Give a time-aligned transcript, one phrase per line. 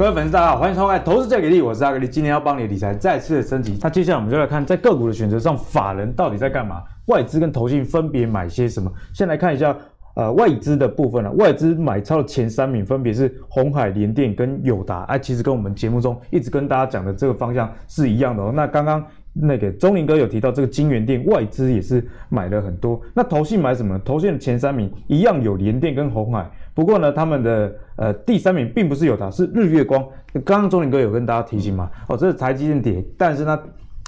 [0.00, 3.76] 各位粉丝大家好，欢迎收看《投资最给力》，我是阿格力，今天要帮你的理财再次的升级。
[3.82, 6.82] 那接下来我们就来看，在个股的选择上，法人到底在干嘛？
[7.08, 8.90] 外资跟投信分别买些什么？
[9.12, 9.76] 先来看一下，
[10.14, 18.50] 呃，外资的部分啊，外资买超的前三名分别是鸿海、联电跟友达，哎、啊，其实跟我们节目中一直跟大家讲的这个方向是一样的哦。
[18.56, 19.04] 那刚刚。
[19.32, 23.96] 那个钟林哥有提到这个京元电外资也是买了很多，那投信买什么？
[24.00, 30.02] 投信的前三名一样有联电跟鸿海，不过呢，他们的呃第三名并不是友达，是日月光。
[30.46, 31.90] 刚刚钟林哥有跟大家提醒嘛？
[32.08, 33.60] 哦，这是台积电跌，但是呢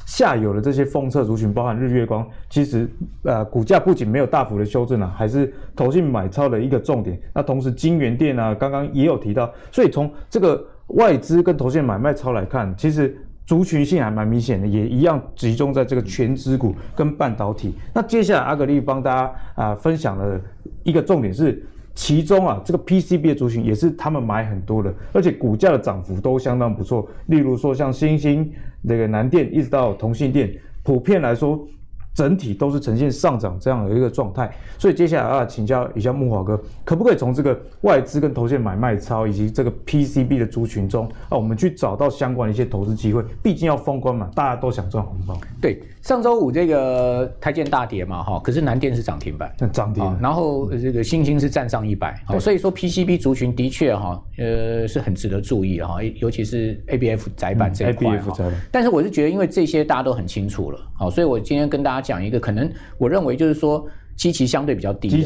[0.06, 2.88] 下游的这些封测族群，包含日月光，其实
[3.24, 7.20] 呃股价不仅没有大幅的修正啊，还是投信买超的一个重点。
[7.34, 13.14] 那同时京元电啊，刚刚也有提到，所以从这个外资跟投信买卖超来看，其实。
[13.44, 17.74] 族群性还蛮明显的，也一样集中在这个权值股跟半导体。
[17.92, 20.40] 那接下来阿格力帮大家啊、分享了
[20.84, 21.60] 一个重点是，
[21.94, 27.08] 其中啊这个 PCB 的族群也是他们买很多的，而且股价的涨幅都相当不错。
[27.26, 28.50] 例如说像星星
[28.88, 31.66] 这个南电一直到同性电，普遍来说。
[32.14, 43.24] 整体都是呈现上涨这样的一个状态，所以接下来啊，请教一下木华哥，可不可以从这个外资跟投信买卖超以及这个 PCB 的族群中啊，我们去找到相关的一些投资机会？
[43.42, 45.40] 毕竟要封关嘛，大家都想赚红包。
[45.58, 58.36] 对，上周五这个台建大跌嘛，哈，可是南电是涨停板，涨停，然后这个新兴是站上一百，好，所以说 PCB 族群的确哈，呃，是很值得注意的哈，尤其是 ABF 窄板这一块哈。
[58.70, 62.01] 但是我是觉得，因为这些大家都很清楚了，好，所以我今天跟大家。
[62.02, 65.16] 讲一个可能，我认为就是说，基期相对比较低的，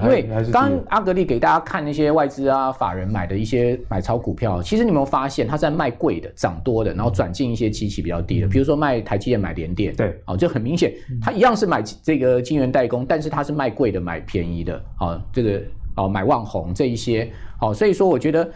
[0.00, 15.60] 因为刚刚阿格力给大家看那些外资啊、法人买的一些买超股票，其实你有没有发现，他在卖贵的、涨多的，然后转进一些基期比较低的，比如说卖台积电、买联电，对，哦，就很明显，他一样是买这个晶圆代工，但是他是卖贵的、买便宜的，哦，这个
[15.96, 17.28] 哦买旺宏这一些，
[17.60, 18.48] 哦，所以说我觉得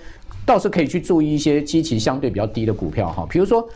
[0.47, 3.69] 倒是可以去注意一些基期相对比较低的股票，哈，比如说。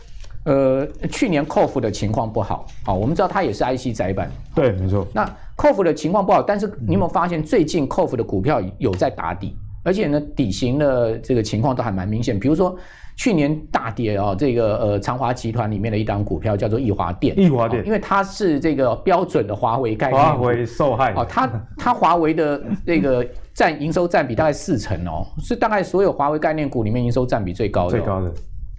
[0.47, 5.05] 呃，去年 c o f 的情况不好，好，我们知道它也是 IC 载板，对，没错。
[5.13, 9.53] 那 c o f 的情况不好，但是你有没有发现最近 c o f 的股票有在打底，
[9.83, 12.39] 而且呢，底型的这个情况都还蛮明显。
[12.39, 12.73] 比如说
[13.17, 28.31] 去年大跌啊，这个呃长华集团里面的一档股票叫做易华电，易华电，因为它是这个标准的华为概念，华为受害，哦，它它华为的这个占营收占比大概四成哦，是大概所有华为概念股里面营收占比最高的，最高的。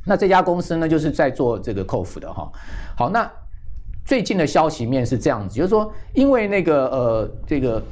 [0.09, 2.51] 那这家公司呢，就是在做这个 COF 的哈。
[2.97, 3.31] 好，那
[4.07, 7.83] 最近的消息面是这样子，就是说，因为那个呃，这个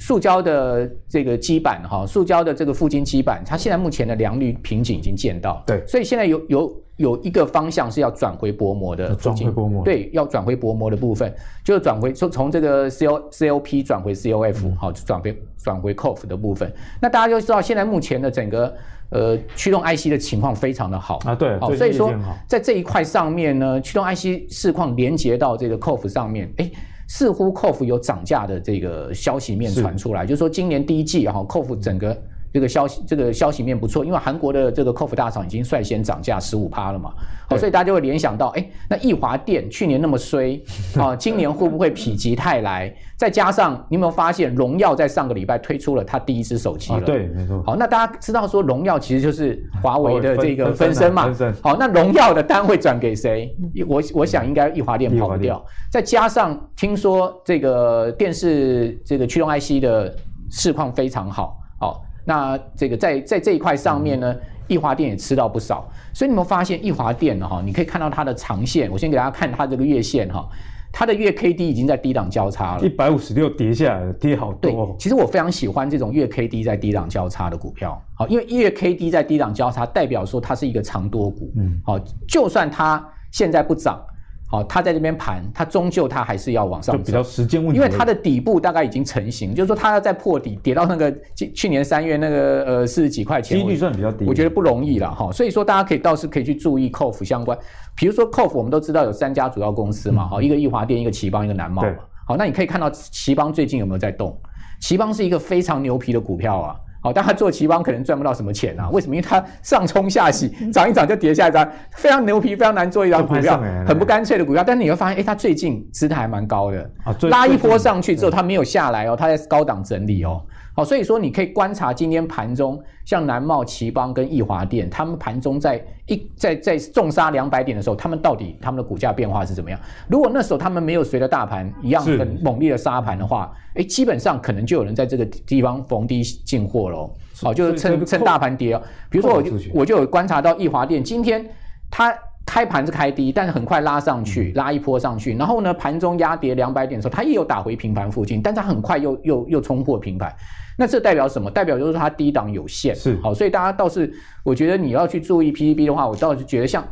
[0.00, 11.30] 塑胶的这个基板哈，塑胶的这个覆晶基板，它现在目前的良率瓶颈已经见到，对，所以现在有有有一个方向是要转回薄膜的，转回薄膜，对，要转回薄膜的部分，
[11.62, 16.72] 就是转回从从这个 C O C O P 转回 C O F，好，转回转回 COF 的部分。
[17.02, 18.74] 那大家就知道，现在目前的整个。
[19.10, 22.12] 呃，驱动 IC 的情况非常的好啊，对，好，所以说
[22.46, 26.70] 在这一块上面呢，驱动 IC 市况连接到这个 COF 上面，哎，
[27.08, 32.16] 似乎 COF 有涨价的这个消息面传出来，就是说今年第一季哈，KOF 整个。
[32.52, 37.10] 这个消息，这个消息面不错，因为韩国的这个 KOF 大厂已经率先涨价十五趴了嘛，
[37.48, 40.60] 好对，所以大家就会联想到，哎，那易华电去年那么衰
[40.98, 42.94] 啊， 今年会不会否极泰来？
[43.16, 46.98] 再加上你有没有发现，荣耀在上个礼拜推出了它第一支手机了？
[46.98, 47.62] 啊、对，没错。
[47.64, 51.24] 好，那大家知道说荣耀其实就是华为的这个分身嘛？
[51.24, 51.54] 分身。
[51.62, 53.54] 好，那荣耀的单会转给谁？
[53.88, 55.64] 我我想应该易华电跑不掉。
[55.90, 60.14] 再加上听说这个电视这个驱动 IC 的
[60.50, 62.02] 市况非常好，好。
[62.26, 70.44] 那这个在在这一块上面呢，易华电也吃到不少，所以你们发现易华电哈，你可以看到它的长线，我先给大家看它这个月线哈，
[70.92, 74.70] 它的月 K D 已经在低档交叉了，一百五十六跌下来了，跌好多。
[74.70, 84.04] 对，其实我非常喜欢这种月 K D 在低档交叉的股票，好，因为月 K D 在低档交叉代表说它是一个长多股，嗯，好，就算它现在不涨。
[84.48, 87.76] 好，它在这边盘，它终究它还是要往上走，就比较时间问题。
[87.76, 95.32] 因为它的底部大概已经成型，就是说它要再破底，跌到那个去去年三月那个呃四十几块钱，几率算比较低，我觉得不容易了哈。
[95.32, 97.58] 所以说大家可以倒是可以去注意 COF 相关，
[97.96, 101.88] 比如说 COF 我们都知道有三家主要公司嘛，好、嗯，一个易华电，一个奇邦，一个南茂嘛。
[102.24, 104.38] 好，那你可以看到奇邦最近有没有在动？
[104.80, 106.76] 奇邦是一个非常牛皮的股票啊。
[107.06, 108.90] 好，但他做旗邦可能赚不到什么钱啊？
[108.90, 109.14] 为什么？
[109.14, 114.64] 因为他上冲下洗，涨一涨就跌下一涨，非常牛皮，非常难做一张股票，很不干脆的股票。
[114.66, 116.90] 但是你会发现，哎，他最近姿态还蛮高的，
[117.30, 120.42] 拉一波上去之后，他没有下来哦，他在高档整理哦。
[120.76, 129.80] 好，所以说你可以观察今天盘中像南茂、奇邦跟易华电，他们盘中在一在在重杀两百点的时候，他们到底他们的股价变化是怎么样？
[130.06, 137.10] 如果那时候他们没有随着大盘一样很猛烈的杀盘的话，哎，基本上可能就有人在这个地方逢低进货喽。
[137.40, 138.82] 好，就是趁趁大盘跌哦。
[139.08, 141.42] 比如说我就我就有观察到易华电今天
[141.90, 142.14] 它。
[142.46, 150.34] 开盘是开低，但是很快拉上去，拉一波上去，然后呢，盘中压跌两百点的时候，它也有打回平盘附近，但它很快又又又冲破平盘，
[150.78, 151.50] 那这代表什么？
[151.50, 154.10] 代表就是它低档有限，是好，所以大家倒是，
[154.42, 156.82] 我觉得你要去注意 PDB 的话，我倒是觉得像。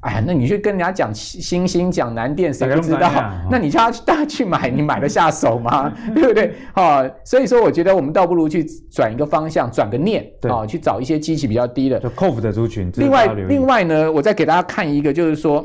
[0.00, 3.10] 哎呀，那你去跟人家讲星星、讲南电，谁不知道？
[3.50, 5.92] 那你叫他 大家去买，你买得下手吗？
[6.14, 6.54] 对不对？
[6.74, 12.92] 好，所以说我觉得我们倒不如去转一个方向，转个念，啊，去找一些机器比较低的，就 COF 的族群。
[12.96, 15.64] 另外，另外呢，我再给大家看一个，就是说，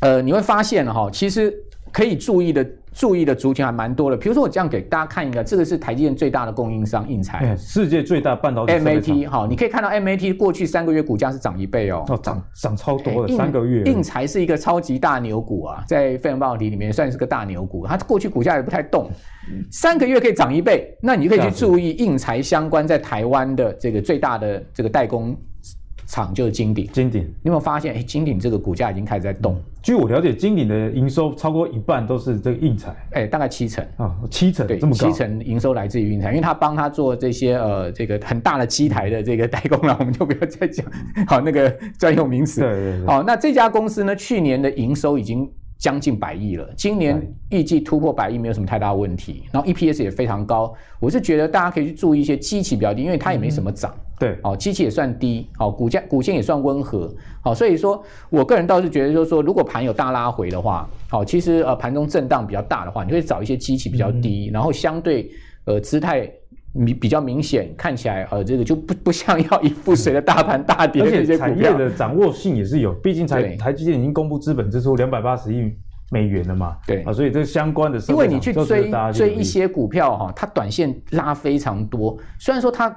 [0.00, 1.52] 呃，你会发现哈，其实
[1.92, 2.66] 可以注意的。
[2.90, 19.08] 注意的族群还蛮多的，比如说我这样给大家看一个，这个是台积电最大的供应商应材，世界最大半导体 MAT 好，你可以看到 MAT 过去三个月股价是涨一倍哦，哦涨涨超多的三个月，应材是一个超级大牛股啊，在费城半导体里面算是个大牛股，它过去股价也不太动，
[19.70, 25.36] 三个月可以涨一倍，那你就可以去注意应材相关在台湾的这个最大的这个代工。
[26.08, 27.94] 厂就是金鼎，金鼎，你有没有发现？
[27.94, 29.60] 哎，金鼎这个股价已经开始在动。
[29.82, 40.84] 据我了解，金鼎的营收超过一半都是这个印材，哎，大概七成啊，七成，对，这么高，七成营收来自于印材，因为他帮他做这些呃这个很大的机台的这个代工了，我们就不要再讲
[41.26, 42.62] 好那个专用名词。
[42.62, 43.06] 对对对。
[43.06, 45.46] 好，那这家公司呢，去年的营收已经
[45.78, 50.74] 将近百亿了，今年预计突破百亿没有什么太大问题，然后 EPS 也非常高。
[50.98, 53.94] 我是觉得大家可以去注意一些基期比较低，因为它也没什么涨。
[53.94, 57.08] 嗯对，哦，基期也算低，哦，股价股线也算温和，
[57.40, 65.30] 好，所以说我个人倒是觉得，就是说，如果盘有大拉回的话，好，其实呃盘中震荡比较大的话，你会找一些基期比较低，嗯、然后相对
[65.66, 66.28] 呃姿态
[66.74, 75.72] 比比较明显，看起来呃这个就不不像要一副随着大盘大跌的这些股票，产业的掌握性也是有，毕竟台台积电已经公布资本支出两百八十亿
[76.10, 82.94] 美元了嘛，对啊，所以这相关的，因为你去追追一些股票哈，它短线拉非常多，虽然说它。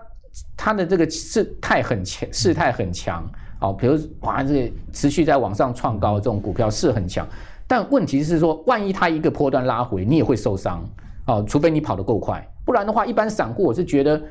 [0.56, 3.22] 它的这个势态很强，势态很强，
[3.60, 7.28] 哦，比如哇，这个持续在往上创高这种股票是很强，
[7.68, 10.82] 但问题是说，万一它一个波段拉回，你也会受伤，
[11.28, 14.22] 哦，除非你跑得够快，不然的话，一般散户我是觉得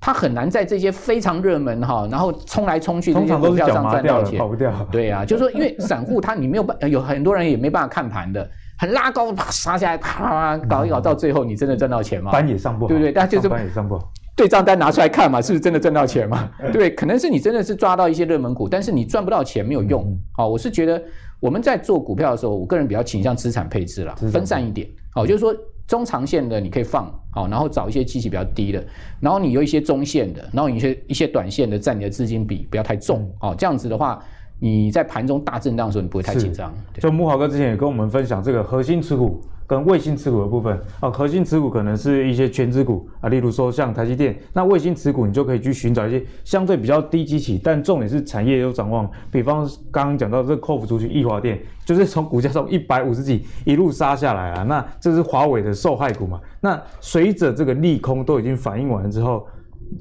[0.00, 4.72] 他很难在这些非常热门哈，然后冲来冲去这些股票上赚到钱，跑不掉。
[4.90, 8.48] 对呀、啊，就是说，因为散户他你没有办，有很多人也没办法看盘的，
[8.78, 12.32] 很拉高啪杀下来，啪搞一搞，到最后你真的赚到钱吗？
[12.32, 13.12] 班也上不好，对不对？
[13.12, 14.10] 但就是班也上不好。
[14.36, 16.48] 对账单拿出来看嘛，是不是真的赚到钱嘛？
[16.72, 20.18] 对，可能是你真的是抓到一些热门股，但是你赚不到钱没有用。
[20.32, 21.02] 好，我是觉得
[21.40, 24.88] 我们在做股票的时候，我个人比较倾向资产配置啦，分散一点。
[25.12, 25.54] 好，就是说
[25.90, 28.80] 中长线的你可以放好，然后找一些基期比较低的，
[29.18, 33.28] 然后你有一些中线的，然后你一些一些短线的占你的资金比不要太重。
[33.40, 34.22] 哦，这样子的话，
[34.60, 36.72] 你在盘中大震荡的时候你不会太紧张。
[37.00, 39.42] 就木豪哥之前也跟我们分享这个核心持股。
[39.70, 44.36] 跟卫星持股的部分啊，核心持股可能是一些全值股啊，例如说像台积电。
[44.52, 49.08] 那卫星持股你就可以去寻找一些相对比较低基企，但重点是产业有展望。
[49.30, 54.64] 比方刚刚讲到这个 KOF 族群易华电，就是从股价从一百五十几一路杀下来啊。
[54.64, 56.40] 那这是华为的受害股嘛？
[56.60, 59.46] 那随着这个利空都已经反应完了之后，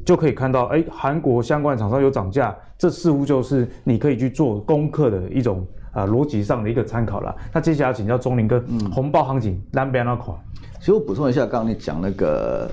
[0.04, 5.63] 就可以看到，哎，韩国相关厂商有涨价，这似乎就是你可以去做功课的一种。
[5.91, 7.36] 啊，逻辑上的一个参考了。
[7.53, 10.37] 那接下来请教钟林哥，嗯，红包行情南边那款，
[10.80, 12.69] 其实我补充一下，刚刚你讲那个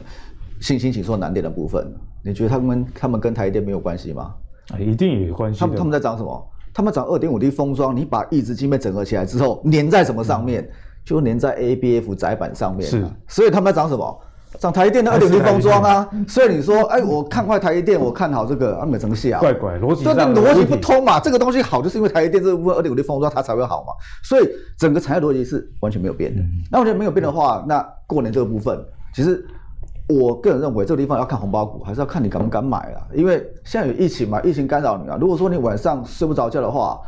[0.61, 1.87] 信心紧缩难点的部分，
[2.23, 4.35] 你觉得他们他们跟台电没有关系吗？
[4.73, 5.61] 啊，一定有关系。
[5.61, 6.51] 他们他们在涨什么？
[6.75, 10.63] 他们涨二点五 D 封装，你把抑制晶片整合起来之后，粘在什么上面？
[10.63, 10.71] 嗯、
[11.05, 12.87] 就粘在 ABF 窄板上面。
[12.87, 14.21] 是，所以他们在涨什么？
[14.59, 21.21] 涨台积电的二点零封装啊，所以你说，哎，我看坏台积电，我看好这个啊，美成想，怪怪逻辑，对，那逻辑不通嘛。
[21.21, 23.93] 这个东西好，就是因为台积电这个部分二点五 D 封装它才会好嘛。
[24.25, 24.49] 所以
[24.79, 26.43] 整个产业逻辑是完全没有变的。
[26.71, 28.83] 那我觉得没有变的话，那过年这个部分，
[29.15, 29.47] 其实
[30.09, 33.03] 我个人认为这个地方要看红包股，还是要看你敢不敢买啊。
[33.13, 35.19] 因为现在有疫情嘛，疫情干扰你啊。
[35.21, 36.99] 如果说你晚上睡不着觉的话，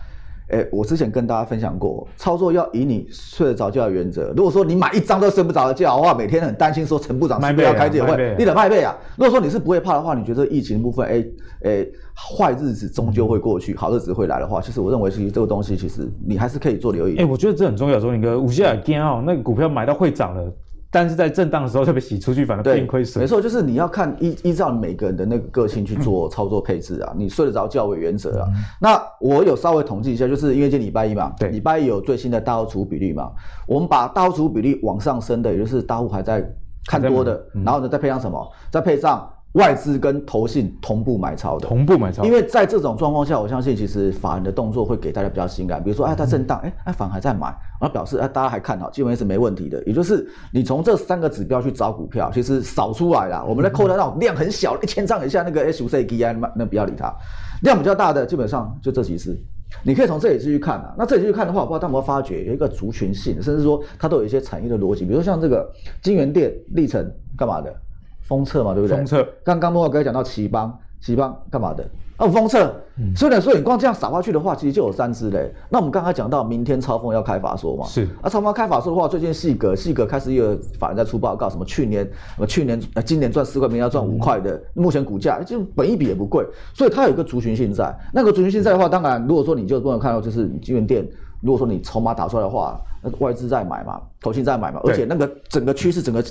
[0.48, 4.32] 哎，我之前跟大家分享过，操作要以你睡得着觉的原则。
[4.36, 8.96] 如果说你买一张都睡不着觉的话，每天很担心说陈部长是不是要开记者会，你得卖背啊。
[9.16, 11.24] 如果说你是不会怕的话，你觉得疫情部分，哎
[11.64, 17.16] 哎，坏日子终究会过去，好日子会来的话，其实我认为其实这个东西其实你还是可以做留意。
[17.18, 20.50] 哎，我觉得这很重要，钟林哥，五线也惊哦，那个股票买到会涨了。
[20.90, 23.22] 但是在震荡的时候，特别洗出去，反而变亏损。
[23.22, 27.12] 没错，就是你要看依依照每个人的那个个性去做操作配置啊。
[27.14, 28.48] 嗯、你睡得着觉为原则啊。
[28.48, 33.30] 嗯、那我有稍微统计一下，就是因为今天礼拜一嘛，对，礼拜一有最新的大户持股比例嘛。
[33.66, 36.42] 我们把大户持股比例往上升的，也就是大户还在
[36.86, 38.50] 看多的，然后呢再配上什么？
[38.70, 42.22] 再配上外资跟投信同步买超的，同步买超。
[42.22, 45.82] 因为在这种状况下，我相信其实法人的动作会给大家比较心感。
[45.82, 47.46] 比如说，哎，它震荡，哎，哎，反而还在买，
[47.80, 49.82] 然后表示哎，大家还看好，基本上是没问题的。
[49.84, 53.44] 也就是你从这三个指标去找股票，其实扫出来了。
[53.44, 57.12] 我们在扣掉那种量很小，一千张以下那个 H 五 C G I，那那不要理它。
[57.62, 59.36] 量比较大的，基本上就这几只。
[59.82, 60.94] 你可以从这里继续看啊。
[60.96, 65.04] 那这里继续看的话，我不知道大家有没有发觉有一个族群性，甚至说它都有一些产业的逻辑。
[65.04, 65.68] 比如说像这个
[66.02, 67.74] 京元电、力成干嘛的？
[68.28, 68.96] 封测嘛，对不对？
[68.96, 69.26] 封测。
[69.42, 71.82] 刚刚莫哥讲到奇邦，奇邦干嘛的？
[72.18, 72.74] 哦，封测。
[72.96, 73.14] 嗯。
[73.16, 75.50] 所以呢，所以你光这样撒下去的话，其实就有三只嘞。
[75.70, 77.86] 那我们刚才讲到明天超风要开法说嘛。
[77.86, 78.06] 是。
[78.20, 86.44] 啊，超风开法说的话，最近细格细格开始有法人在出报告，什么去年什么去年呃今年赚四块，明年要赚五块的，嗯、目前股价就本一比也不贵，
[86.74, 87.96] 所以它有一个族群性在。
[88.12, 91.08] 那个族群性在的话，当然如果说你就不能看到就是京元电，
[91.40, 96.24] 如果说你筹码打出来的话，那外资在买嘛，投信在买嘛，而且那个整个趋势整个。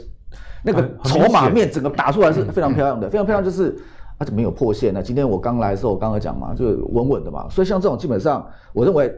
[0.63, 3.77] 那个筹码面整个打出来是非常漂亮的，非常漂亮，就是
[4.17, 5.01] 它怎么没有破线呢？
[5.01, 7.47] 今天我刚来的时候，我刚刚讲嘛，就稳稳的嘛。
[7.47, 9.15] 所以像这种基本上，我认为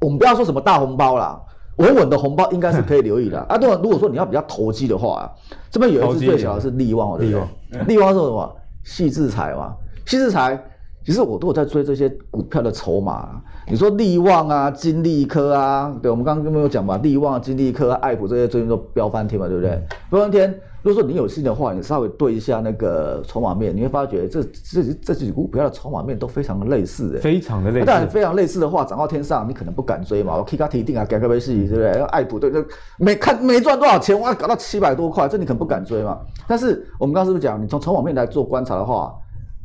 [0.00, 1.38] 我们不要说什么大红包啦，
[1.76, 3.38] 稳稳的红包应该是可以留意的。
[3.40, 5.30] 啊，对，如果说你要比较投机的话，
[5.70, 7.38] 这边有一只最小的是利旺，对不
[7.70, 7.84] 对？
[7.84, 8.56] 力旺是什么？
[8.84, 9.76] 矽智财嘛，
[10.06, 10.60] 矽智财。
[11.08, 13.40] 其实我都有在追这些股票的筹码。
[13.66, 16.98] 你说利旺啊、金利科啊，对，我们刚刚有没有讲嘛？
[16.98, 19.82] 利旺、金利科、爱普这些最近都飙翻天嘛，对不对？
[20.10, 20.54] 飙翻天。
[20.82, 27.86] 如果说你有心的话，你稍微对一下那个筹码面，你会发觉这这这几股股票的筹码面都非常的类似，哎，非常的类似。
[27.86, 30.36] 但非常类似的话，涨到天上，你可能不敢追嘛。
[30.36, 31.90] 我 K 卡提定啊，改个微信，对不对？
[32.08, 32.62] 爱普对，就
[32.98, 36.18] 没看没赚多少钱，哇，搞到七百多块，这你可能不敢追嘛。
[36.46, 39.14] 但是我们刚刚是不是讲，你从筹码面来做观察的话？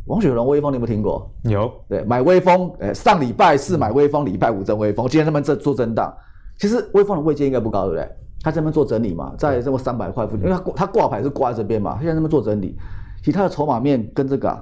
[0.05, 1.31] 王雪龙、威风，你有没有听过？
[1.43, 6.13] 有，对，买威风，诶，上礼拜四买威风，礼拜五增威风，今天他们在做震荡。
[6.57, 8.10] 其实威风的位阶应该不高，对不对？
[8.41, 12.77] 他在那边做整理嘛，在这么三百块附近，因为他挂他挂牌是挂在这边嘛，现在这边做整理。
[13.24, 14.62] 其他的筹码面跟这个、啊，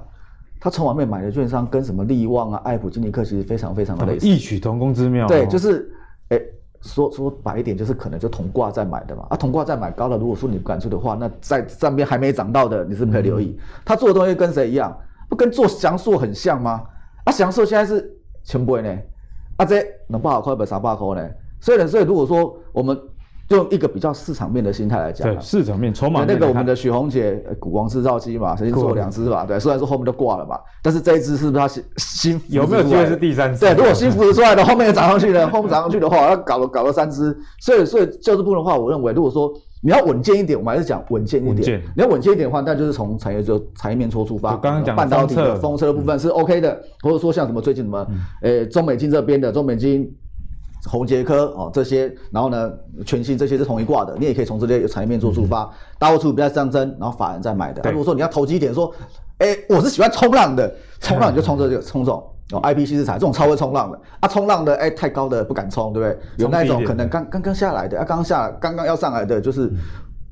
[0.60, 5.26] 他筹码面买的券商跟什么利旺啊、爱普、金尼克其实非常非常的类似，异曲同工之妙。
[5.26, 5.92] 对，就是，
[6.28, 6.40] 诶，
[6.82, 9.26] 说说白一点，就是可能就同挂在买的嘛。
[9.30, 13.56] 啊，同挂在买高了，如果说你不敢出的话，那在上边还没涨到的，你是不是可以留意？
[13.58, 14.96] 嗯、他做的东西跟谁一样？
[15.32, 16.84] 不跟做祥硕很像吗？
[17.24, 18.98] 啊，祥硕现在是千倍呢，
[19.56, 21.30] 啊这能八百块不三百块呢？
[21.58, 22.94] 所以呢，所以如果说我们
[23.56, 33.60] 用一个比较市场面的心态来讲，对市场面筹码那个我们的许宏杰股王制造机嘛，曾经做两支吧，对，虽然说后面都挂了嘛，但是这一只是不是他新新有没有机会是第三支？
[33.60, 39.52] 对，如果新扶持出来的后面又涨上去了，后面涨上去的话，要搞了搞了三支，所以所以就这部分的话，我认为如果说。
[39.84, 41.60] 你要稳健一点，我们还是讲稳健一点。
[41.60, 44.54] 健你要稳健一点的话，那就是从产业就产业面出出发。
[44.58, 47.98] 刚刚讲半导体的风车的部分是 OK 的，嗯、或者说像什么最近什么，
[48.42, 50.08] 呃、嗯，中美金这边的中美晶、
[50.86, 52.72] 宏捷科哦这些，然后呢，
[53.04, 57.82] 全新这些是同一挂的，你也可以从这些产业面做出发，大户出比较上升，然后法人再买的。
[57.82, 58.92] 对如果说你要投机一点，说，
[59.38, 62.22] 哎，我是喜欢冲浪的，冲浪你就冲这个冲这种。
[62.52, 66.18] 哦，I P C 是材这种超会冲浪的啊，冲浪的哎、欸，太高的不敢冲，对不对？
[66.36, 69.70] 有那种可能刚刚刚下来的啊，刚刚下刚刚要上来的就是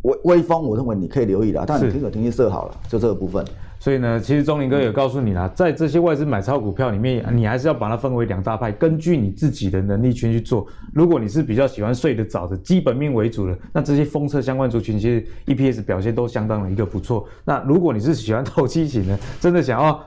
[0.02, 3.42] 微微风，我认为你可以留意的，但你停损停利设好了，就这个部分。
[3.80, 10.66] 所以呢，其实钟林哥也告诉你啦，在这些外资买超股票里面，你还是要把它分为两大派，根据你自己的能力圈去做。
[10.92, 17.26] 如果你是比较喜欢睡得早的基本面为主的，那这些风车相关族群其实 EPS 表现都相当的一个不错。
[17.42, 19.99] 那如果你是喜欢投机型的，真的想要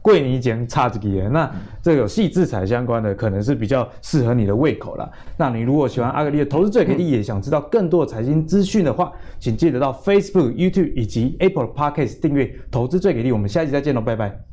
[0.00, 1.50] 贵你捡差几元，那
[1.82, 5.10] 这个有细制裁相关的可能是比较适合你的胃口啦。
[5.36, 13.08] 那你如果喜欢阿格力的投资最给力，也想知道更多的财经资讯的话，请记得到 Facebook、YouTube 以及 Apple Podcast 订阅投资最。
[13.08, 14.47] 最给力，我们下期再见喽，拜拜。